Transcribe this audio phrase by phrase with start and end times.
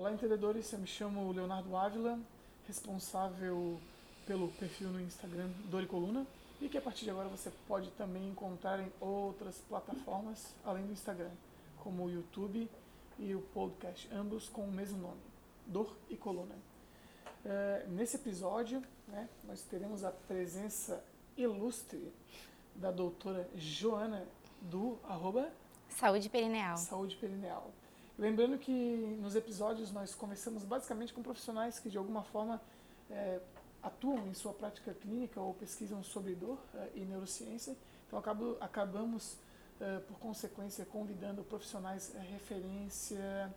[0.00, 0.72] Olá, entendedores.
[0.72, 2.20] Eu me chamo Leonardo Ávila,
[2.68, 3.80] responsável
[4.28, 6.24] pelo perfil no Instagram Dor e Coluna,
[6.60, 10.92] e que a partir de agora você pode também encontrar em outras plataformas além do
[10.92, 11.32] Instagram,
[11.78, 12.70] como o YouTube
[13.18, 15.20] e o podcast, ambos com o mesmo nome,
[15.66, 16.54] Dor e Coluna.
[17.44, 21.04] É, nesse episódio, né, nós teremos a presença
[21.36, 22.14] ilustre
[22.76, 24.24] da doutora Joana
[24.60, 25.50] do arroba
[25.88, 26.76] Saúde Perineal.
[26.76, 27.72] Saúde Perineal.
[28.18, 28.72] Lembrando que
[29.20, 32.60] nos episódios nós conversamos basicamente com profissionais que de alguma forma
[33.08, 33.38] é,
[33.80, 37.76] atuam em sua prática clínica ou pesquisam sobre dor é, e neurociência.
[38.08, 39.36] Então acabo, acabamos,
[39.80, 43.54] é, por consequência, convidando profissionais referência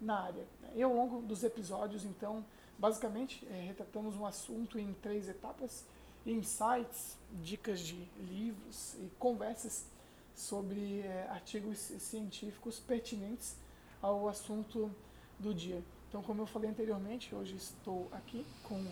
[0.00, 0.44] na área.
[0.74, 2.44] E ao longo dos episódios, então,
[2.76, 5.86] basicamente, retratamos um assunto em três etapas:
[6.26, 9.86] insights, dicas de livros e conversas
[10.34, 13.54] sobre artigos científicos pertinentes
[14.00, 14.90] ao assunto
[15.38, 15.82] do dia.
[16.08, 18.84] Então, como eu falei anteriormente, hoje estou aqui com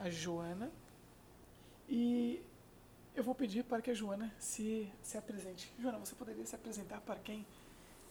[0.00, 0.70] a Joana
[1.88, 2.42] e
[3.14, 5.72] eu vou pedir para que a Joana se, se apresente.
[5.78, 7.46] Joana, você poderia se apresentar para quem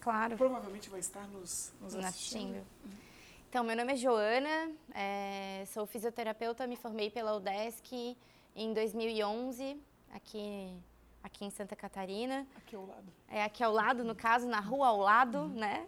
[0.00, 0.36] claro.
[0.36, 2.56] provavelmente vai estar nos, nos assistindo?
[2.56, 2.66] assistindo.
[3.48, 8.16] Então, meu nome é Joana, é, sou fisioterapeuta, me formei pela UDESC
[8.56, 9.80] em 2011,
[10.12, 10.76] aqui,
[11.22, 12.46] aqui em Santa Catarina.
[12.56, 13.12] Aqui ao lado.
[13.28, 15.48] É, aqui ao lado, no caso, na rua ao lado, uhum.
[15.48, 15.86] né?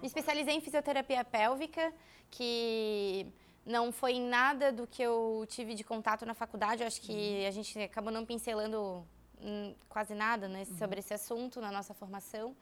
[0.00, 1.92] Me especializei em fisioterapia pélvica,
[2.30, 3.26] que
[3.64, 6.82] não foi em nada do que eu tive de contato na faculdade.
[6.82, 7.48] Eu acho que uhum.
[7.48, 9.06] a gente acabou não pincelando
[9.40, 10.78] hum, quase nada né, uhum.
[10.78, 12.56] sobre esse assunto na nossa formação.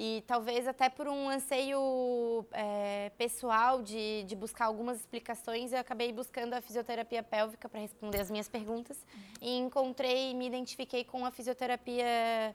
[0.00, 6.12] E talvez até por um anseio é, pessoal de, de buscar algumas explicações, eu acabei
[6.12, 8.96] buscando a fisioterapia pélvica para responder as minhas perguntas.
[8.96, 9.20] Uhum.
[9.42, 12.54] E encontrei, me identifiquei com a fisioterapia,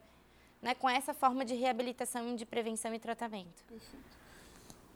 [0.62, 3.64] né, com essa forma de reabilitação, de prevenção e tratamento.
[3.68, 4.23] Perfeito.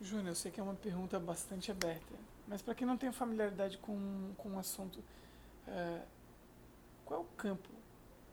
[0.00, 2.14] Júnior, eu sei que é uma pergunta bastante aberta,
[2.46, 5.02] mas para quem não tem familiaridade com, com o assunto,
[5.66, 6.02] é,
[7.04, 7.68] qual é o campo,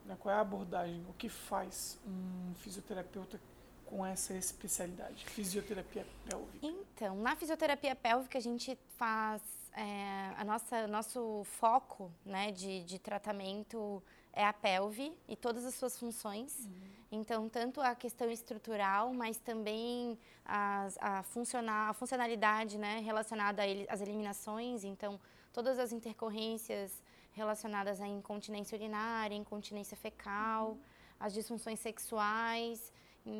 [0.05, 3.39] né, qual é a abordagem, o que faz um fisioterapeuta
[3.85, 6.59] com essa especialidade, fisioterapia pélvica?
[6.61, 9.41] Então, na fisioterapia pélvica a gente faz
[9.73, 15.75] é, a nossa nosso foco, né, de, de tratamento é a pelve e todas as
[15.75, 16.65] suas funções.
[16.65, 16.94] Uhum.
[17.15, 24.01] Então, tanto a questão estrutural, mas também as, a, funcional, a funcionalidade né, relacionada às
[24.01, 24.83] eliminações.
[24.83, 25.19] Então,
[25.51, 30.79] todas as intercorrências relacionadas à incontinência urinária, incontinência fecal, uhum.
[31.19, 32.91] as disfunções sexuais,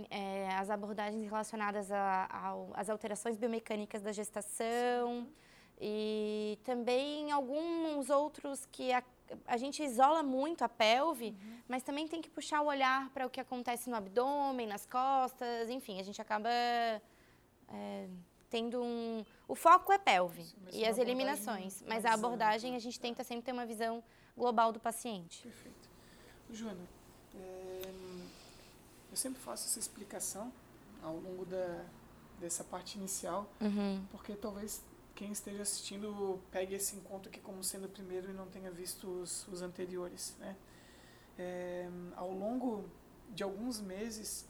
[0.09, 1.90] é, as abordagens relacionadas
[2.74, 5.28] às alterações biomecânicas da gestação.
[5.80, 9.03] E também alguns outros que a,
[9.46, 11.58] a gente isola muito a pelve, uhum.
[11.68, 15.69] mas também tem que puxar o olhar para o que acontece no abdômen, nas costas,
[15.69, 18.08] enfim, a gente acaba é,
[18.50, 19.25] tendo um.
[19.47, 23.44] O foco é pelve Isso, e as eliminações, mas a abordagem a gente tenta sempre
[23.46, 24.03] ter uma visão
[24.35, 25.44] global do paciente.
[25.44, 25.90] Perfeito.
[26.52, 26.88] Joana,
[27.35, 27.81] é,
[29.12, 30.52] eu sempre faço essa explicação
[31.02, 31.85] ao longo da,
[32.40, 34.03] dessa parte inicial, uhum.
[34.12, 34.84] porque talvez
[35.16, 39.08] quem esteja assistindo pegue esse encontro aqui como sendo o primeiro e não tenha visto
[39.08, 40.36] os, os anteriores.
[40.40, 40.56] Né?
[41.40, 42.86] É, ao longo
[43.30, 44.46] de alguns meses,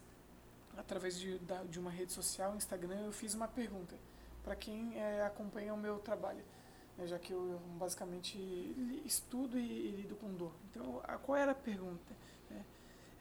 [0.76, 3.96] através de, da, de uma rede social, Instagram, eu fiz uma pergunta
[4.44, 6.44] para quem é, acompanha o meu trabalho,
[6.97, 8.38] né, já que eu basicamente
[9.06, 10.53] estudo e, e, lido com dor.
[10.70, 12.14] Então, a, qual era a pergunta?
[12.50, 12.66] Né?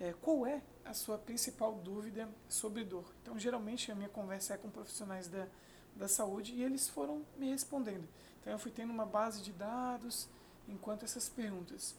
[0.01, 3.11] É, qual é a sua principal dúvida sobre dor?
[3.23, 5.47] Então, geralmente, a minha conversa é com profissionais da
[5.95, 8.07] da saúde e eles foram me respondendo.
[8.41, 10.29] Então eu fui tendo uma base de dados
[10.69, 11.95] enquanto essas perguntas.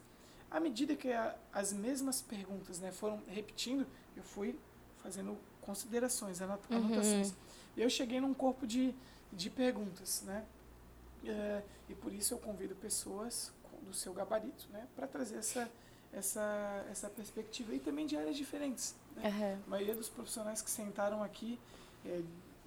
[0.50, 3.86] À medida que a, as mesmas perguntas né, foram repetindo,
[4.16, 4.58] eu fui
[5.02, 6.48] fazendo considerações, uhum.
[6.70, 7.30] anotações.
[7.30, 7.36] Uhum.
[7.78, 8.94] E eu cheguei num corpo de,
[9.34, 10.46] de perguntas, né?
[11.26, 13.52] É, e por isso eu convido pessoas
[13.82, 15.70] do seu gabarito, né, para trazer essa
[16.14, 18.96] essa essa perspectiva e também de áreas diferentes.
[19.16, 19.30] Né?
[19.30, 19.64] Uhum.
[19.68, 21.60] A maioria dos profissionais que sentaram aqui
[22.06, 22.22] é,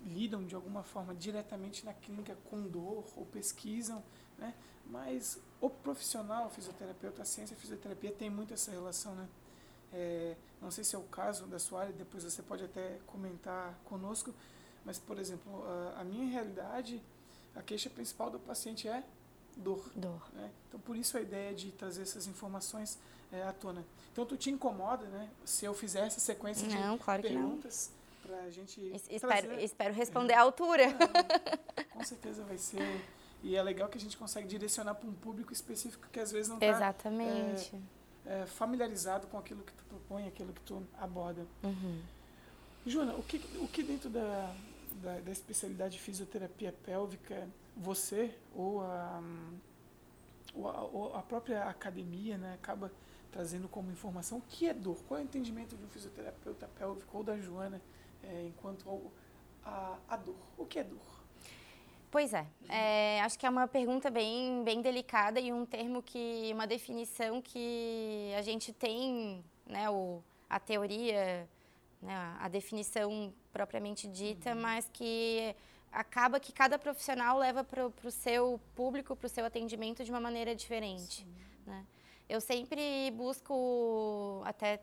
[0.06, 4.02] lidam de alguma forma diretamente na clínica com dor ou pesquisam,
[4.38, 4.54] né?
[4.86, 9.28] Mas o profissional, o fisioterapeuta, a ciência a fisioterapia tem muito essa relação, né?
[9.92, 13.74] É, não sei se é o caso da sua área, depois você pode até comentar
[13.84, 14.34] conosco,
[14.84, 17.02] mas, por exemplo, a, a minha realidade,
[17.54, 19.02] a queixa principal do paciente é
[19.56, 19.90] dor.
[19.94, 20.22] Dor.
[20.32, 20.50] Né?
[20.68, 22.98] Então, por isso a ideia de trazer essas informações
[23.32, 23.84] é, à tona.
[24.12, 25.30] Então, tu te incomoda, né?
[25.44, 27.90] Se eu fizer essa sequência não, de claro perguntas
[28.28, 28.92] para a gente.
[29.10, 30.82] Espero, espero responder à altura.
[30.84, 33.02] É, com certeza vai ser.
[33.42, 36.48] E é legal que a gente consegue direcionar para um público específico que às vezes
[36.48, 37.74] não está Exatamente.
[38.26, 41.46] É, é, familiarizado com aquilo que tu propõe, aquilo que tu aborda.
[41.62, 42.02] Uhum.
[42.84, 44.54] Juna, o que, o que dentro da,
[45.02, 49.22] da, da especialidade de fisioterapia pélvica, você ou a,
[50.54, 52.90] ou a, ou a própria academia né, acaba
[53.30, 57.16] trazendo como informação o que é dor, qual é o entendimento de um fisioterapeuta pélvico
[57.16, 57.80] ou da Joana
[58.24, 59.10] é, enquanto
[59.64, 61.18] a, a dor, o que é dor?
[62.10, 62.46] Pois é.
[62.70, 67.42] é, acho que é uma pergunta bem, bem delicada e um termo que, uma definição
[67.42, 71.46] que a gente tem, né, o, a teoria,
[72.00, 74.60] né, a definição propriamente dita, uhum.
[74.62, 75.54] mas que
[75.92, 80.20] acaba que cada profissional leva para o seu público, para o seu atendimento de uma
[80.20, 81.26] maneira diferente.
[81.66, 81.84] Né?
[82.26, 84.80] Eu sempre busco, até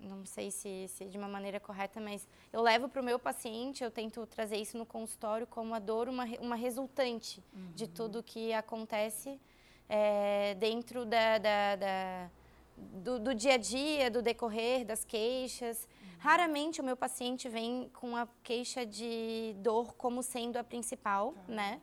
[0.00, 3.82] não sei se, se de uma maneira correta, mas eu levo para o meu paciente,
[3.82, 7.72] eu tento trazer isso no consultório como a dor uma, uma resultante uhum.
[7.74, 9.40] de tudo que acontece
[9.88, 12.30] é, dentro da, da, da
[12.76, 15.88] do, do, dia a dia, do decorrer das queixas.
[16.00, 16.08] Uhum.
[16.18, 21.52] Raramente o meu paciente vem com a queixa de dor como sendo a principal, tá,
[21.52, 21.80] né?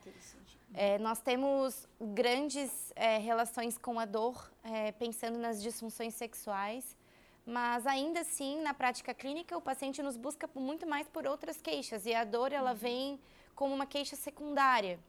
[0.75, 6.97] É, nós temos grandes é, relações com a dor, é, pensando nas disfunções sexuais,
[7.45, 12.05] mas ainda assim, na prática clínica, o paciente nos busca muito mais por outras queixas
[12.05, 12.77] e a dor ela uhum.
[12.77, 13.19] vem
[13.53, 14.99] como uma queixa secundária.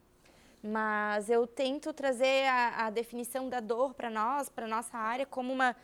[0.63, 5.53] Mas eu tento trazer a, a definição da dor para nós, para nossa área, como
[5.53, 5.77] uma,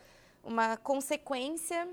[0.43, 1.87] uma consequência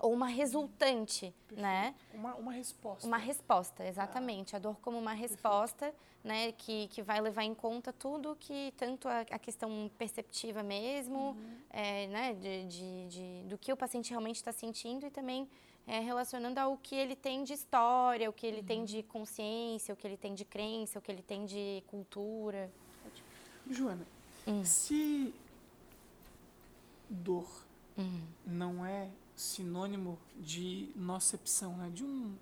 [0.00, 1.62] ou uma resultante, Perfeito.
[1.62, 1.94] né?
[2.12, 3.06] Uma, uma resposta.
[3.06, 4.54] Uma resposta, exatamente.
[4.54, 4.58] Ah.
[4.58, 5.98] A dor como uma resposta, Perfeito.
[6.24, 6.52] né?
[6.52, 11.56] Que, que vai levar em conta tudo que, tanto a, a questão perceptiva mesmo, uhum.
[11.70, 12.34] é, né?
[12.34, 15.48] De, de, de, do que o paciente realmente está sentindo e também
[15.86, 18.66] é, relacionando ao que ele tem de história, o que ele uhum.
[18.66, 22.70] tem de consciência, o que ele tem de crença, o que ele tem de cultura.
[23.70, 24.06] Joana,
[24.46, 24.64] hum.
[24.64, 25.34] se
[27.08, 27.48] dor
[27.96, 28.22] hum.
[28.46, 31.90] não é sinônimo de nocepção, né?
[31.90, 32.36] de, um,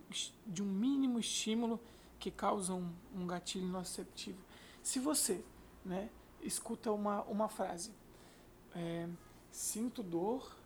[0.46, 1.80] de um mínimo estímulo
[2.18, 4.38] que causa um, um gatilho noceptivo.
[4.82, 5.44] Se você
[5.84, 6.08] né,
[6.42, 7.90] escuta uma, uma frase,
[8.74, 9.08] é,
[9.50, 10.56] sinto dor,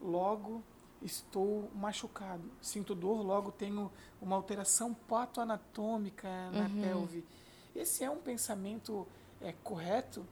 [0.00, 0.62] logo
[1.02, 2.50] estou machucado.
[2.60, 3.90] Sinto dor, logo tenho
[4.20, 6.80] uma alteração patoanatômica na uhum.
[6.80, 7.24] pelve.
[7.74, 9.06] Esse é um pensamento
[9.40, 10.24] é, correto?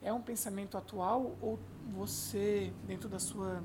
[0.00, 1.58] É um pensamento atual ou
[1.94, 3.62] você, dentro da sua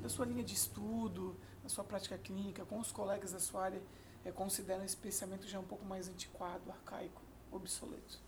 [0.00, 3.82] da sua linha de estudo, da sua prática clínica, com os colegas da sua área,
[4.24, 8.20] é, consideram esse pensamento já um pouco mais antiquado, arcaico, obsoleto?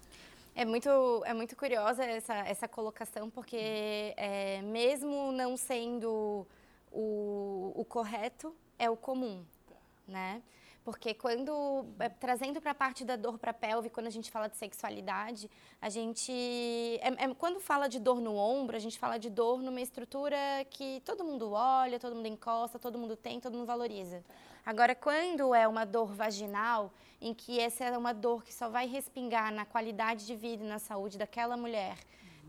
[0.55, 0.90] É muito,
[1.25, 6.46] é muito curiosa essa, essa colocação, porque é, mesmo não sendo
[6.90, 9.76] o, o correto, é o comum, tá.
[10.08, 10.43] né?
[10.85, 14.31] Porque quando, é, trazendo para a parte da dor para a pelve, quando a gente
[14.31, 15.50] fala de sexualidade,
[15.81, 19.62] a gente, é, é, quando fala de dor no ombro, a gente fala de dor
[19.62, 20.37] numa estrutura
[20.71, 24.25] que todo mundo olha, todo mundo encosta, todo mundo tem, todo mundo valoriza.
[24.65, 28.87] Agora, quando é uma dor vaginal, em que essa é uma dor que só vai
[28.87, 31.99] respingar na qualidade de vida e na saúde daquela mulher,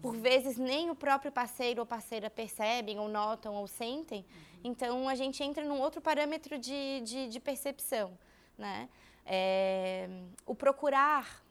[0.01, 4.25] por vezes nem o próprio parceiro ou parceira percebem, ou notam, ou sentem,
[4.63, 8.17] então, a gente entra num outro parâmetro de, de, de percepção.
[8.57, 8.89] Né?
[9.25, 10.09] É,
[10.45, 11.43] o procurar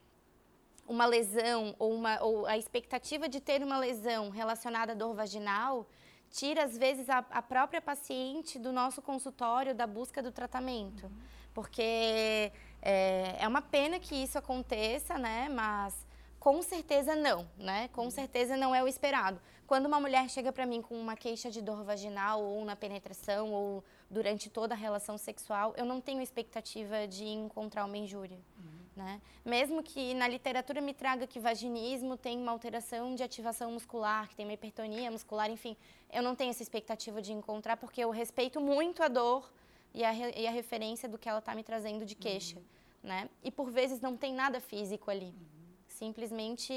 [0.87, 5.87] uma lesão ou, uma, ou a expectativa de ter uma lesão relacionada à dor vaginal
[6.31, 11.07] tira, às vezes, a, a própria paciente do nosso consultório da busca do tratamento.
[11.07, 11.13] Uhum.
[11.53, 15.49] Porque é, é uma pena que isso aconteça, né?
[15.49, 16.07] Mas
[16.41, 17.89] com certeza não, né?
[17.89, 18.11] Com uhum.
[18.11, 19.39] certeza não é o esperado.
[19.67, 23.53] Quando uma mulher chega para mim com uma queixa de dor vaginal ou na penetração
[23.53, 28.39] ou durante toda a relação sexual, eu não tenho expectativa de encontrar uma injúria.
[28.59, 28.81] Uhum.
[28.97, 29.21] Né?
[29.45, 34.35] Mesmo que na literatura me traga que vaginismo tem uma alteração de ativação muscular, que
[34.35, 35.77] tem uma hipertonia muscular, enfim,
[36.11, 39.49] eu não tenho essa expectativa de encontrar porque eu respeito muito a dor
[39.95, 42.57] e a, e a referência do que ela está me trazendo de queixa.
[42.57, 42.65] Uhum.
[43.03, 43.31] Né?
[43.45, 45.27] E por vezes não tem nada físico ali.
[45.27, 45.60] Uhum.
[46.01, 46.73] Simplesmente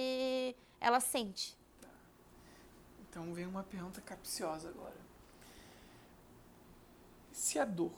[0.81, 1.57] ela sente.
[3.09, 4.97] Então vem uma pergunta capciosa agora.
[7.31, 7.93] Se a dor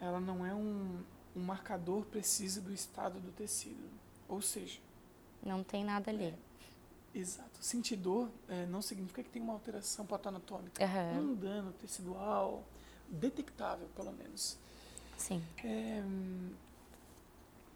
[0.00, 1.00] ela não é um,
[1.36, 3.88] um marcador preciso do estado do tecido,
[4.28, 4.80] ou seja,
[5.44, 6.24] não tem nada ali.
[6.24, 6.38] É,
[7.14, 7.62] exato.
[7.62, 11.20] Sentir dor é, não significa que tem uma alteração patoanatômica, uhum.
[11.20, 12.64] um dano tecidual
[13.08, 14.58] detectável, pelo menos.
[15.16, 15.40] Sim.
[15.64, 16.02] É,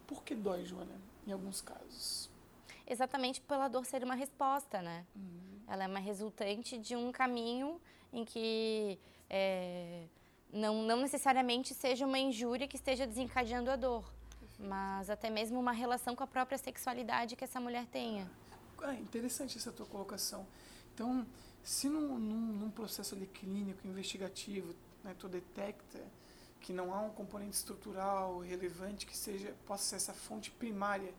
[0.04, 2.31] por que dói, Joana, em alguns casos?
[2.92, 5.06] Exatamente pela dor ser uma resposta, né?
[5.16, 5.62] Uhum.
[5.66, 7.80] Ela é uma resultante de um caminho
[8.12, 8.98] em que
[9.30, 10.04] é,
[10.52, 14.04] não, não necessariamente seja uma injúria que esteja desencadeando a dor,
[14.58, 18.30] mas até mesmo uma relação com a própria sexualidade que essa mulher tenha.
[18.82, 20.46] Ah, interessante essa tua colocação.
[20.92, 21.26] Então,
[21.62, 25.98] se num, num, num processo ali clínico, investigativo, né, tu detecta
[26.60, 31.14] que não há um componente estrutural relevante que seja possa ser essa fonte primária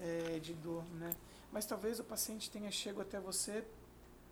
[0.00, 1.10] é, de dor, né?
[1.52, 3.64] Mas talvez o paciente tenha chegado até você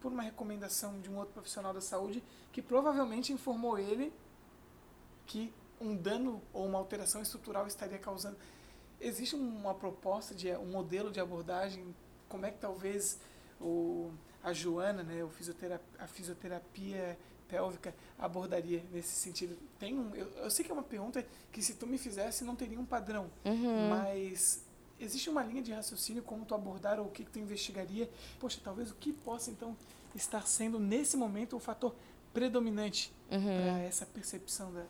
[0.01, 2.23] por uma recomendação de um outro profissional da saúde
[2.53, 4.13] que provavelmente informou ele
[5.27, 8.37] que um dano ou uma alteração estrutural estaria causando.
[9.01, 11.95] Existe uma proposta de um modelo de abordagem?
[12.29, 13.19] Como é que talvez
[13.61, 14.11] o,
[14.43, 19.57] a Joana, né, o fisioterapia, a fisioterapia pélvica abordaria nesse sentido?
[19.79, 22.57] Tem um, eu, eu, sei que é uma pergunta que se tu me fizesse não
[22.57, 23.89] teria um padrão, uhum.
[23.91, 24.65] mas
[25.01, 28.11] existe uma linha de raciocínio como tu abordar ou o que, que tu investigaria?
[28.39, 29.77] Poxa, talvez o que possa então
[30.15, 31.95] estar sendo nesse momento o fator
[32.33, 33.41] predominante uhum.
[33.41, 34.85] para essa percepção da,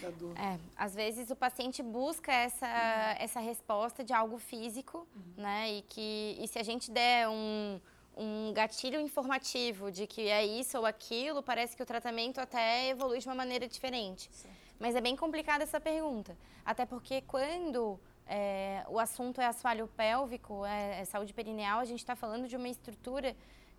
[0.00, 0.36] da dor.
[0.36, 3.16] É, às vezes o paciente busca essa, uhum.
[3.18, 5.42] essa resposta de algo físico, uhum.
[5.42, 5.72] né?
[5.72, 7.80] E que e se a gente der um,
[8.16, 13.18] um gatilho informativo de que é isso ou aquilo, parece que o tratamento até evolui
[13.18, 14.28] de uma maneira diferente.
[14.32, 14.54] Certo.
[14.78, 16.36] Mas é bem complicada essa pergunta.
[16.64, 21.98] Até porque quando é, o assunto é assoalho pélvico, é, é saúde perineal, a gente
[21.98, 23.36] está falando de uma estrutura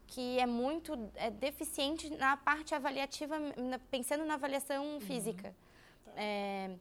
[0.07, 5.01] que é muito é, deficiente na parte avaliativa, na, pensando na avaliação uhum.
[5.01, 5.55] física.
[6.05, 6.11] Tá.
[6.15, 6.75] É,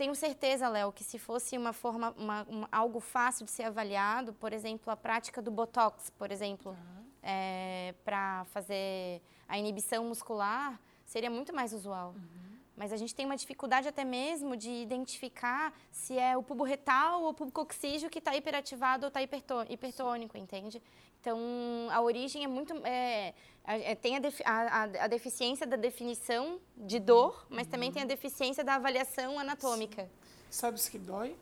[0.00, 4.32] tenho certeza, Léo, que se fosse uma forma, uma, uma, algo fácil de ser avaliado,
[4.32, 7.04] por exemplo, a prática do Botox, por exemplo, uhum.
[7.22, 12.14] é, para fazer a inibição muscular, seria muito mais usual.
[12.16, 12.49] Uhum.
[12.80, 17.24] Mas a gente tem uma dificuldade até mesmo de identificar se é o pubo retal
[17.24, 20.80] ou o pubo coxígeo que está hiperativado ou está hipertônico, entende?
[21.20, 21.38] Então,
[21.90, 22.72] a origem é muito...
[22.86, 23.34] É,
[23.64, 27.70] é, tem a, a, a, deficiência da definição de dor, mas uhum.
[27.70, 30.08] também tem a deficiência da avaliação anatômica.
[30.48, 31.36] Sabe-se que dói,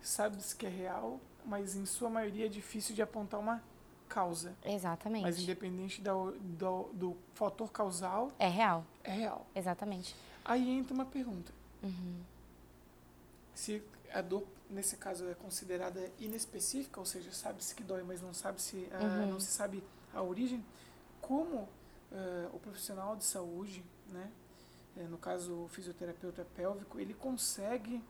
[0.00, 3.62] sabe-se que é real, mas em sua maioria é difícil de apontar uma
[4.08, 4.56] causa.
[4.64, 5.22] Exatamente.
[5.22, 8.32] Mas independente do, do fator causal...
[8.36, 8.84] É real.
[9.04, 9.46] É real.
[9.54, 10.16] Exatamente.
[10.44, 11.52] Aí entra uma pergunta.
[11.82, 12.20] Uhum.
[13.54, 13.82] Se
[14.12, 18.60] a dor, nesse caso, é considerada inespecífica, ou seja, sabe-se que dói, mas não sabe
[18.60, 19.30] se uh, uhum.
[19.30, 19.82] não se sabe
[20.12, 20.64] a origem,
[21.20, 21.68] como uh,
[22.52, 24.30] o profissional de saúde, né,
[24.96, 28.02] é, no caso o fisioterapeuta pélvico, ele consegue,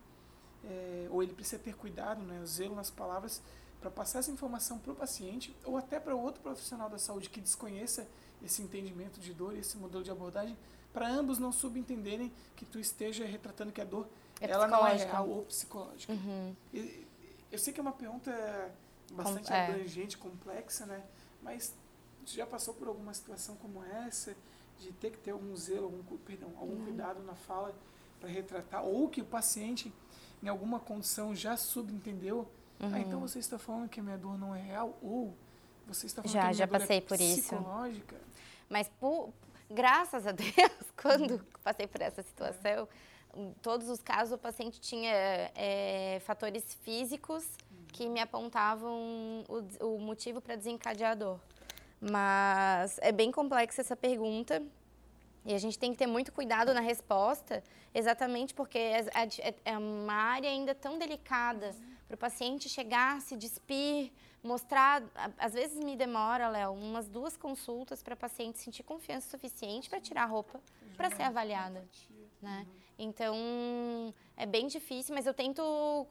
[0.65, 3.41] é, ou ele precisa ter cuidado, né, o zelo nas palavras,
[3.79, 7.39] para passar essa informação para o paciente, ou até para outro profissional da saúde que
[7.39, 8.07] desconheça
[8.41, 10.57] esse entendimento de dor, esse modelo de abordagem,
[10.93, 14.07] para ambos não subentenderem que tu esteja retratando que a dor
[14.39, 16.13] é ela não é real ou psicológica.
[16.13, 16.55] Uhum.
[17.51, 18.31] Eu sei que é uma pergunta
[19.11, 19.67] bastante Com, é.
[19.67, 21.03] abrangente, complexa, né?
[21.41, 21.73] Mas
[22.25, 24.35] já passou por alguma situação como essa
[24.79, 26.83] de ter que ter algum zelo, algum, perdão, algum uhum.
[26.83, 27.73] cuidado na fala
[28.19, 29.93] para retratar ou que o paciente
[30.41, 32.93] em alguma condição já subentendeu, uhum.
[32.93, 35.33] ah, então você está falando que a minha dor não é real ou
[35.87, 38.15] você está falando já, que a minha já dor passei é por psicológica?
[38.15, 38.25] Isso.
[38.69, 39.33] Mas por,
[39.69, 40.53] graças a Deus,
[41.01, 42.87] quando passei por essa situação,
[43.35, 45.11] em todos os casos o paciente tinha
[45.55, 47.45] é, fatores físicos
[47.87, 51.39] que me apontavam o, o motivo para desencadear a dor.
[51.99, 54.61] Mas é bem complexa essa pergunta
[55.45, 59.07] e a gente tem que ter muito cuidado na resposta, exatamente porque é,
[59.39, 61.71] é, é uma área ainda tão delicada
[62.07, 64.11] para o paciente chegar, se despir,
[64.43, 65.01] mostrar.
[65.37, 70.23] Às vezes me demora, Léo, umas duas consultas para paciente sentir confiança suficiente para tirar
[70.23, 70.59] a roupa
[70.97, 71.87] para ser avaliada,
[72.41, 72.67] né?
[72.97, 75.61] Então é bem difícil, mas eu tento.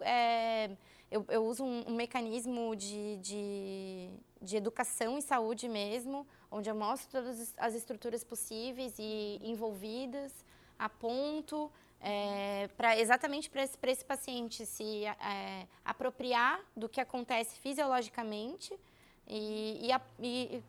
[0.00, 0.70] É,
[1.10, 4.10] eu, eu, uso um, um mecanismo de, de,
[4.40, 10.32] de, educação e saúde mesmo, onde eu mostro todas as estruturas possíveis e envolvidas,
[10.78, 11.70] aponto,
[12.02, 18.76] é, pra, exatamente para esse, esse paciente se é, apropriar do que acontece fisiologicamente
[19.26, 20.64] e, e, e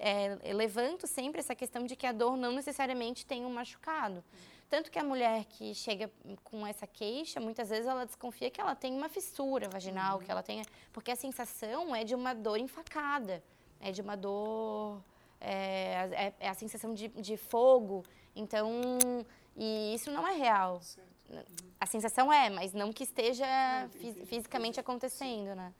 [0.00, 4.22] é, levanto sempre essa questão de que a dor não necessariamente tem um machucado.
[4.68, 6.10] Tanto que a mulher que chega
[6.44, 10.42] com essa queixa, muitas vezes ela desconfia que ela tem uma fissura vaginal, que ela
[10.42, 10.62] tenha.
[10.92, 13.42] Porque a sensação é de uma dor enfacada,
[13.80, 15.02] é de uma dor.
[15.40, 18.04] É, é, é a sensação de, de fogo.
[18.36, 18.70] Então,
[19.58, 20.80] e isso não é real.
[21.28, 21.42] Uhum.
[21.80, 23.44] A sensação é, mas não que esteja
[24.26, 25.74] fisicamente acontecendo, né?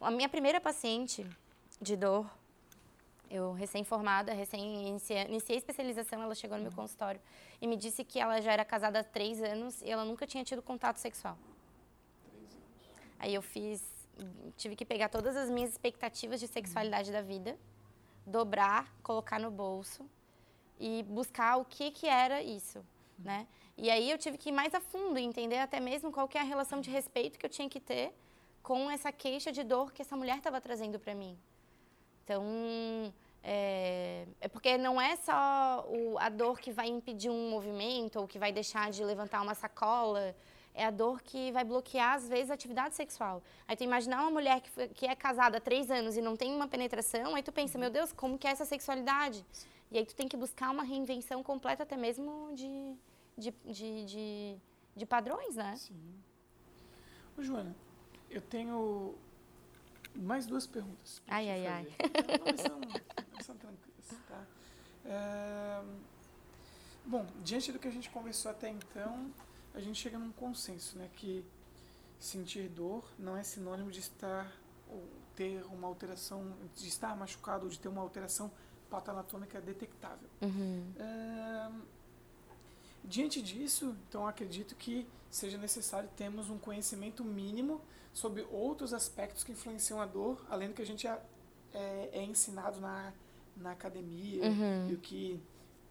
[0.00, 1.24] A minha primeira paciente
[1.80, 2.28] de dor,
[3.30, 7.20] eu recém-formada, recém-iniciei iniciei especialização, ela chegou no meu consultório
[7.60, 10.42] e me disse que ela já era casada há três anos e ela nunca tinha
[10.42, 11.38] tido contato sexual.
[13.16, 13.80] Aí eu fiz,
[14.56, 17.56] tive que pegar todas as minhas expectativas de sexualidade da vida,
[18.26, 20.04] dobrar, colocar no bolso
[20.80, 22.84] e buscar o que que era isso
[23.24, 23.46] né?
[23.76, 26.40] E aí eu tive que ir mais a fundo, entender até mesmo qual que é
[26.40, 28.12] a relação de respeito que eu tinha que ter
[28.62, 31.38] com essa queixa de dor que essa mulher estava trazendo para mim.
[32.24, 32.42] Então,
[33.42, 38.28] É, é porque não é só o, a dor que vai impedir um movimento ou
[38.28, 40.36] que vai deixar de levantar uma sacola
[40.74, 43.42] é a dor que vai bloquear, às vezes, a atividade sexual.
[43.66, 46.54] Aí tu imaginar uma mulher que, que é casada há três anos e não tem
[46.54, 49.44] uma penetração, aí tu pensa, meu Deus, como que é essa sexualidade?
[49.90, 52.94] E aí tu tem que buscar uma reinvenção completa até mesmo de,
[53.40, 54.56] de, de, de,
[54.96, 55.74] de padrões, né?
[55.76, 56.14] Sim.
[57.36, 57.74] Ô, Joana,
[58.28, 59.14] eu tenho
[60.14, 61.22] mais duas perguntas.
[61.26, 61.86] Ai, ai, ai.
[62.46, 62.80] Não, são,
[63.32, 64.44] não são tranquilas, tá?
[65.04, 65.82] É,
[67.06, 69.32] bom, diante do que a gente conversou até então,
[69.74, 71.08] a gente chega num consenso, né?
[71.16, 71.44] Que
[72.18, 74.52] sentir dor não é sinônimo de estar
[74.88, 78.52] ou ter uma alteração, de estar machucado ou de ter uma alteração
[78.90, 80.28] patoanatômica detectável.
[80.42, 80.92] Uhum.
[80.98, 81.70] É,
[83.04, 87.80] diante disso, então acredito que seja necessário termos um conhecimento mínimo
[88.12, 91.20] sobre outros aspectos que influenciam a dor, além do que a gente é,
[91.72, 93.12] é, é ensinado na,
[93.56, 94.90] na academia uhum.
[94.90, 95.40] e o que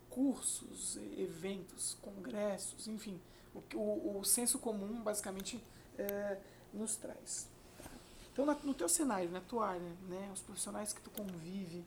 [0.10, 3.20] cursos, eventos, congressos, enfim,
[3.54, 5.63] o, o, o senso comum basicamente
[5.98, 6.38] é,
[6.74, 7.48] nos traz.
[7.78, 7.89] Tá?
[8.34, 11.86] Então, na, no teu cenário, na tua área, né, os profissionais que tu convive,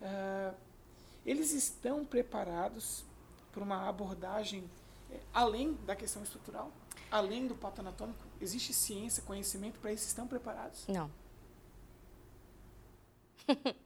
[0.00, 0.54] é,
[1.24, 3.04] eles estão preparados
[3.56, 4.70] para uma abordagem
[5.10, 6.70] é, além da questão estrutural,
[7.10, 8.22] além do pato anatômico?
[8.38, 10.06] Existe ciência, conhecimento para isso?
[10.06, 10.86] Estão preparados?
[10.86, 11.10] Não.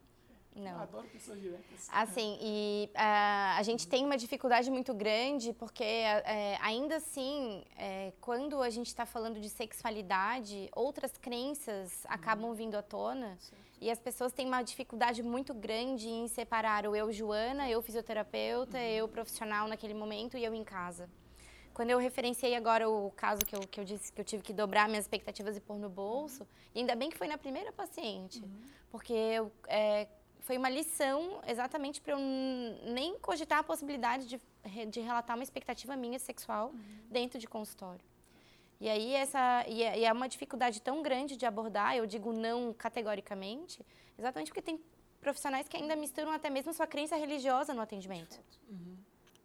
[0.55, 0.73] Não.
[0.73, 1.89] Eu adoro pessoas diretas.
[1.93, 8.13] Assim, e uh, a gente tem uma dificuldade muito grande, porque uh, ainda assim, uh,
[8.21, 13.37] quando a gente está falando de sexualidade, outras crenças acabam vindo à tona.
[13.39, 13.71] Certo.
[13.81, 18.77] E as pessoas têm uma dificuldade muito grande em separar o eu, Joana, eu, fisioterapeuta,
[18.77, 18.85] uhum.
[18.85, 21.09] eu, profissional naquele momento e eu em casa.
[21.73, 24.53] Quando eu referenciei agora o caso que eu, que eu disse que eu tive que
[24.53, 28.41] dobrar minhas expectativas e pôr no bolso, e ainda bem que foi na primeira paciente,
[28.41, 28.61] Uhum.
[28.91, 30.07] porque eu, é,
[30.41, 34.41] foi uma lição exatamente para eu nem cogitar a possibilidade de,
[34.87, 36.73] de relatar uma expectativa minha sexual
[37.11, 38.05] dentro de consultório.
[38.81, 42.33] E aí essa e é, e é uma dificuldade tão grande de abordar, eu digo
[42.33, 43.85] não categoricamente,
[44.19, 44.81] exatamente porque tem
[45.21, 48.97] profissionais que ainda misturam até mesmo sua crença religiosa no atendimento Uhum.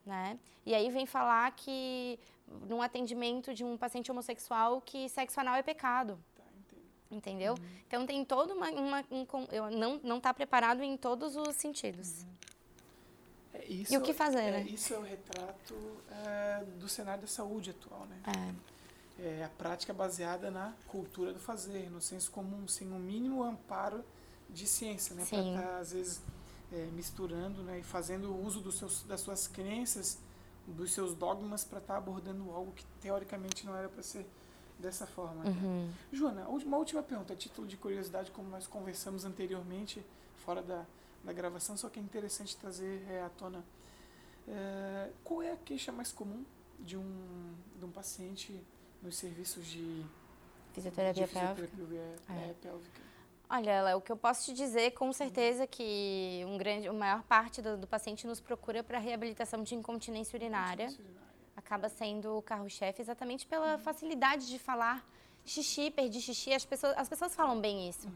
[0.05, 0.39] né?
[0.65, 2.17] E aí vem falar que
[2.69, 6.17] num atendimento de um paciente homossexual que sexo anal é pecado,
[7.09, 7.55] Tá, entendeu?
[7.87, 12.25] Então tem todo uma, uma um, eu não não está preparado em todos os sentidos.
[13.53, 14.61] É, isso, E o que fazer, é, né?
[14.63, 15.75] Isso é o retrato
[16.11, 18.21] é, do cenário da saúde atual, né?
[18.27, 18.75] É.
[19.17, 24.03] É a prática baseada na cultura do fazer, no senso comum, sem o mínimo amparo
[24.49, 25.25] de ciência, né?
[25.25, 26.21] Para estar, às vezes,
[26.71, 27.79] é, misturando né?
[27.79, 30.19] e fazendo uso dos seus, das suas crenças,
[30.67, 34.25] dos seus dogmas, para estar abordando algo que, teoricamente, não era para ser
[34.79, 35.43] dessa forma.
[35.43, 35.49] né?
[35.49, 35.91] Uhum.
[36.11, 40.05] Joana, uma última pergunta, a título de curiosidade, como nós conversamos anteriormente,
[40.37, 40.85] fora da,
[41.23, 43.63] da gravação, só que é interessante trazer é, à tona.
[44.47, 46.43] É, qual é a queixa mais comum
[46.79, 48.59] de um, de um paciente
[49.01, 50.05] nos serviços de
[50.73, 51.67] Fisioterapia de pélvica.
[51.67, 52.49] fisioterapia É.
[52.49, 53.01] é, pélvica?
[53.49, 56.93] Olha, Léo, o que eu posso te dizer com certeza é que um grande, a
[56.93, 60.85] maior parte do, do paciente nos procura para reabilitação de incontinência urinária.
[60.85, 61.24] Incontinência urinária.
[61.65, 65.03] Acaba sendo o carro-chefe exatamente pela facilidade de falar
[65.43, 66.53] xixi, perdi xixi.
[66.53, 68.07] As pessoas, as pessoas falam bem isso,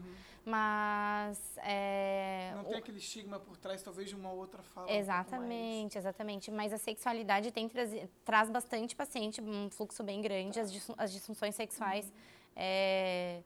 [0.44, 4.86] mas é, Não o- tem aquele estigma por trás, talvez, de uma outra fala.
[4.86, 6.50] um pouco mais- Exatamente, exatamente.
[6.50, 10.58] Mas a sexualidade tem trazi- traz bastante paciente, um fluxo bem grande.
[10.60, 12.12] As, disfun- as disfunções sexuais
[12.54, 13.42] é,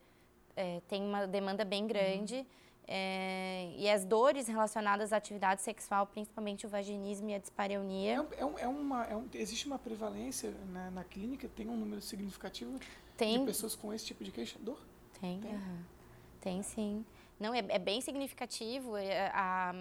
[0.55, 2.47] é, tem uma demanda bem grande.
[2.87, 8.27] É, e as dores relacionadas à atividade sexual, principalmente o vaginismo e a dispareunia.
[8.39, 12.01] É, é, é uma, é um- existe uma prevalência na, na clínica, tem um número
[12.03, 14.59] significativo de Tem, pessoas com esse tipo de queixa?
[14.61, 14.79] Dor?
[15.21, 15.55] Tem, Tem?
[15.55, 15.79] aham.
[16.41, 17.05] tem sim.
[17.41, 18.97] Não, é, é bem significativo.
[18.97, 19.75] é, a,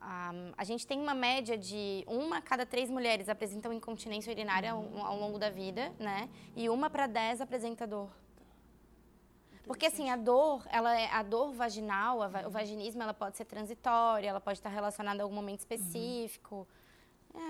[0.00, 4.72] a, a gente tem uma média de uma a cada três mulheres apresentam incontinência urinária
[4.72, 6.28] ao, ao longo da vida, né?
[6.56, 8.08] E uma para dez apresenta dor.
[9.68, 13.44] Porque assim, a dor, ela é a dor vaginal, a o vaginismo, ela pode ser
[13.44, 16.66] transitória, ela pode estar relacionada a algum momento específico.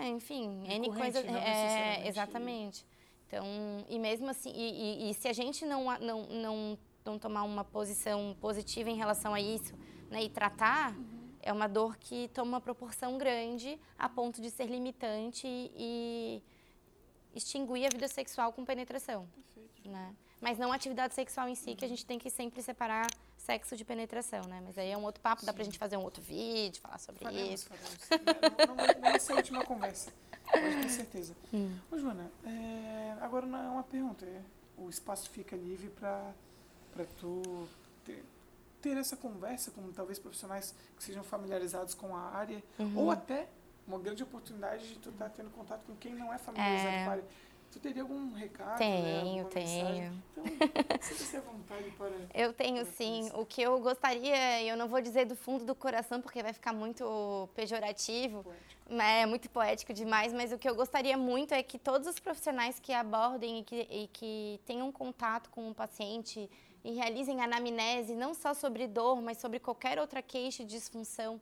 [0.02, 1.24] É, enfim, N coisas.
[1.24, 2.84] não É, exatamente.
[3.26, 3.44] Então,
[3.88, 7.64] e mesmo assim, e, e- e se a gente não, não, não, não tomar uma
[7.64, 9.74] posição positiva em relação a isso,
[10.10, 10.94] né, e tratar,
[11.40, 16.42] é uma dor que toma uma proporção grande a ponto de ser limitante e
[17.34, 19.88] extinguir a vida sexual com penetração Perfeito.
[19.90, 20.14] né?
[20.40, 23.76] Mas não a atividade sexual em si, que a gente tem que sempre separar sexo
[23.76, 24.62] de penetração, né?
[24.64, 27.24] Mas aí é um outro papo, dá pra gente fazer um outro vídeo, falar sobre
[27.24, 27.68] Faremos, isso.
[27.68, 27.98] faremos.
[28.68, 30.12] Não, não, vai ser a última conversa,
[30.50, 31.36] pode ter certeza.
[31.52, 31.76] Hum.
[31.90, 34.42] Ô, Joana, é, agora não é uma pergunta, é,
[34.76, 36.34] o espaço fica livre para
[37.18, 37.68] tu
[38.04, 38.24] ter
[38.80, 42.96] ter essa conversa com talvez profissionais que sejam familiarizados com a área, uhum.
[42.96, 43.48] ou até
[43.86, 47.04] uma grande oportunidade de tu estar tá tendo contato com quem não é familiarizado é.
[47.04, 47.24] com a área.
[47.70, 48.80] Tu teria algum recado?
[48.80, 49.50] Né, tenho, né?
[49.50, 50.22] tenho.
[50.32, 50.44] Então,
[51.00, 52.12] sinta-se à vontade para.
[52.34, 53.30] Eu tenho para sim.
[53.34, 56.72] O que eu gostaria, eu não vou dizer do fundo do coração, porque vai ficar
[56.72, 59.00] muito pejorativo, poético.
[59.00, 62.80] é muito poético demais, mas o que eu gostaria muito é que todos os profissionais
[62.80, 66.48] que abordem e que, e que tenham contato com o paciente
[66.84, 71.40] e realizem anamnese, não só sobre dor, mas sobre qualquer outra queixa de disfunção,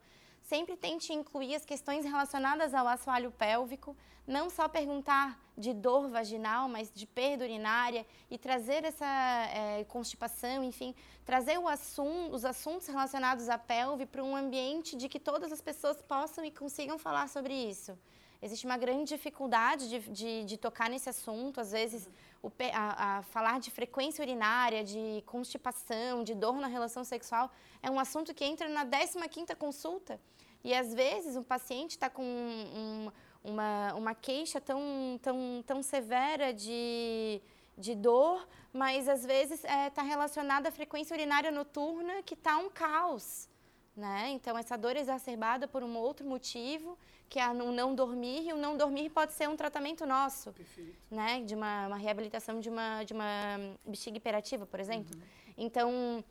[0.48, 6.68] sempre tente incluir as questões relacionadas ao assoalho pélvico, não só perguntar de dor vaginal,
[6.68, 13.48] mas de perda urinária e trazer essa é, constipação, enfim, trazer assunto, os assuntos relacionados
[13.48, 17.54] à pelve para um ambiente de que todas as pessoas possam e consigam falar sobre
[17.54, 17.96] isso.
[18.40, 22.08] Existe uma grande dificuldade de, de, de tocar nesse assunto, às vezes
[22.42, 27.50] o, a, a falar de frequência urinária, de constipação, de dor na relação sexual,
[27.82, 30.20] é um assunto que entra na 15ª consulta.
[30.66, 33.08] E às vezes o paciente está com um,
[33.44, 34.82] uma, uma queixa tão,
[35.22, 37.40] tão, tão severa de,
[37.78, 42.58] de dor, mas às vezes está é, tá relacionada à frequência urinária noturna, que está
[42.58, 43.48] um caos.
[43.96, 44.30] Né?
[44.30, 46.98] Então, essa dor é exacerbada por um outro motivo,
[47.28, 50.96] que é o não dormir, e o não dormir pode ser um tratamento nosso, Perfeito.
[51.08, 51.42] né?
[51.42, 55.16] De uma, uma, reabilitação de uma, de uma bexiga hiperativa, por exemplo.
[55.16, 55.22] Uhum.
[55.56, 56.24] Então,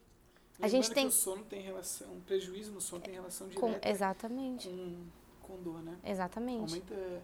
[0.62, 1.08] a gente tem.
[1.08, 4.70] O sono tem relação, um prejuízo no sono tem relação direta com, exatamente.
[4.70, 5.08] com,
[5.42, 5.98] com dor, né?
[6.04, 6.74] Exatamente.
[6.74, 7.22] Aumenta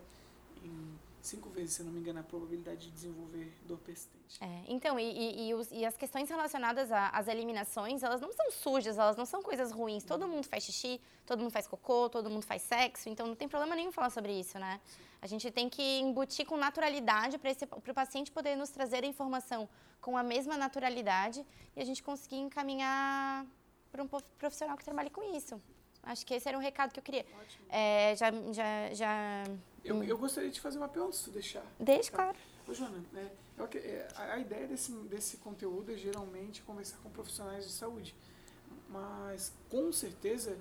[0.63, 4.37] em cinco vezes, se não me engano, a probabilidade de desenvolver dor persistente.
[4.41, 8.51] É, então, e, e, e, os, e, as questões relacionadas às eliminações, elas não são
[8.51, 10.03] sujas, elas não são coisas ruins.
[10.03, 13.47] Todo mundo faz xixi, todo mundo faz cocô, todo mundo faz sexo, então não tem
[13.47, 14.79] problema nenhum falar sobre isso, né?
[14.85, 15.10] Sim.
[15.21, 17.51] A gente tem que embutir com naturalidade para
[17.91, 19.69] o paciente poder nos trazer a informação
[20.01, 23.45] com a mesma naturalidade e a gente conseguir encaminhar
[23.91, 25.61] para um profissional que trabalhe com isso.
[26.01, 27.23] Acho que esse era um recado que eu queria.
[27.39, 27.65] Ótimo.
[27.69, 29.43] É, já, já, já...
[29.85, 31.63] Eu, eu gostaria de fazer uma pergunta, se tu deixar.
[31.79, 32.17] Deixa, tá?
[32.17, 32.37] claro.
[32.67, 37.65] Ô, Joana, é, é, a, a ideia desse, desse conteúdo é geralmente conversar com profissionais
[37.65, 38.15] de saúde.
[38.89, 40.57] Mas, com certeza,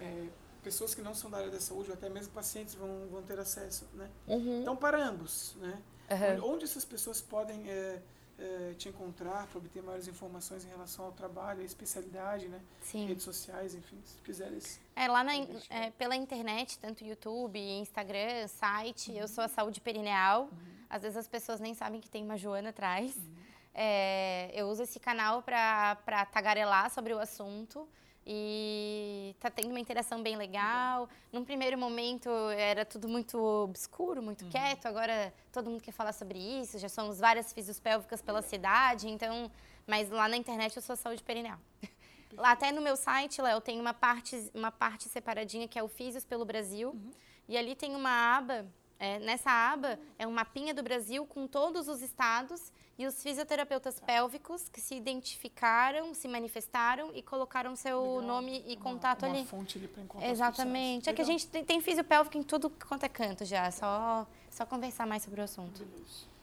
[0.00, 0.26] é,
[0.66, 3.38] pessoas que não são da área da saúde, ou até mesmo pacientes, vão, vão ter
[3.38, 4.10] acesso, né?
[4.26, 4.62] Uhum.
[4.62, 5.80] Então, para ambos, né?
[6.10, 6.54] Uhum.
[6.54, 8.02] Onde essas pessoas podem é,
[8.36, 12.60] é, te encontrar para obter maiores informações em relação ao trabalho, à especialidade, né?
[12.80, 13.06] Sim.
[13.06, 14.80] Redes sociais, enfim, se quiseres.
[14.96, 15.34] É, lá na,
[15.70, 19.18] é, pela internet, tanto YouTube, Instagram, site, uhum.
[19.18, 20.48] eu sou a Saúde Perineal.
[20.50, 20.76] Uhum.
[20.90, 23.14] Às vezes as pessoas nem sabem que tem uma Joana atrás.
[23.14, 23.36] Uhum.
[23.72, 27.88] É, eu uso esse canal para tagarelar sobre o assunto
[28.26, 31.08] e tá tendo uma interação bem legal.
[31.32, 34.50] Num primeiro momento era tudo muito obscuro, muito uhum.
[34.50, 34.86] quieto.
[34.86, 36.78] Agora todo mundo quer falar sobre isso.
[36.78, 39.50] Já somos várias fisiopélvicas pela cidade, então.
[39.86, 41.58] Mas lá na internet eu sou saúde perineal.
[42.32, 45.88] Lá até no meu site, Léo, tem uma parte, uma parte separadinha que é o
[45.88, 46.90] Físios pelo Brasil.
[46.90, 47.10] Uhum.
[47.48, 48.66] E ali tem uma aba
[48.98, 54.00] é, nessa aba é um mapinha do Brasil com todos os estados e os fisioterapeutas
[54.00, 58.22] pélvicos que se identificaram, se manifestaram e colocaram seu Legal.
[58.22, 59.44] nome e uma, contato uma ali.
[59.46, 61.10] fonte ali para encontrar Exatamente.
[61.10, 63.70] É que a gente tem, tem fisiopélvico em tudo quanto é canto já.
[63.70, 65.78] Só, só conversar mais sobre o assunto.
[65.84, 66.36] Beleza.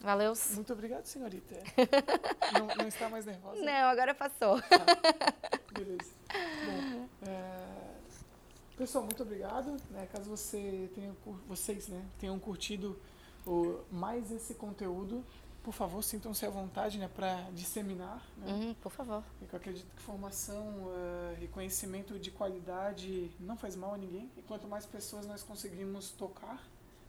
[0.00, 0.34] Valeu.
[0.52, 1.54] Muito obrigado, senhorita.
[2.52, 3.62] não, não, está mais nervosa?
[3.62, 4.58] Não, agora passou.
[4.58, 6.12] Ah, beleza.
[6.30, 7.74] Bom, é...
[8.76, 9.76] Pessoal, muito obrigado.
[9.90, 10.06] Né?
[10.12, 11.14] Caso você tenha,
[11.48, 13.00] vocês né, tenham curtido
[13.46, 15.24] o, mais esse conteúdo,
[15.64, 18.22] por favor, sintam-se à vontade né, para disseminar.
[18.36, 18.52] Né?
[18.52, 19.24] Uhum, por favor.
[19.38, 24.30] Porque eu acredito que formação uh, e conhecimento de qualidade não faz mal a ninguém.
[24.36, 26.62] E quanto mais pessoas nós conseguimos tocar,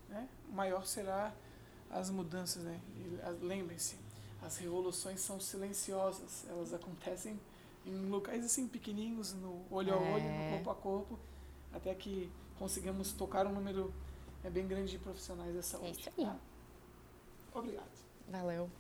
[0.07, 1.33] né, maior será
[1.91, 2.63] as mudanças.
[2.63, 2.79] Né?
[3.41, 3.97] Lembrem-se,
[4.41, 6.45] as revoluções são silenciosas.
[6.49, 7.37] Elas acontecem
[7.85, 11.19] em locais assim pequenininhos, no olho a olho, no corpo a corpo
[11.75, 13.93] até que consigamos tocar um número
[14.43, 15.87] é, bem grande de profissionais da saúde.
[15.87, 16.25] É isso aí.
[16.25, 16.37] Tá?
[17.53, 18.04] Obrigado.
[18.27, 18.71] Valeu.